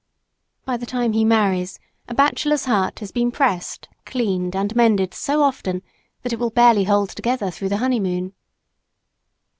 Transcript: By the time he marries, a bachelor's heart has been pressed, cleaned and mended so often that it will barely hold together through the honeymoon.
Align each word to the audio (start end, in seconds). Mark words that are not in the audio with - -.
By 0.65 0.77
the 0.77 0.87
time 0.87 1.13
he 1.13 1.23
marries, 1.23 1.77
a 2.07 2.15
bachelor's 2.15 2.65
heart 2.65 2.97
has 3.01 3.11
been 3.11 3.29
pressed, 3.31 3.87
cleaned 4.03 4.55
and 4.55 4.75
mended 4.75 5.13
so 5.13 5.43
often 5.43 5.83
that 6.23 6.33
it 6.33 6.39
will 6.39 6.49
barely 6.49 6.85
hold 6.85 7.09
together 7.11 7.51
through 7.51 7.69
the 7.69 7.77
honeymoon. 7.77 8.33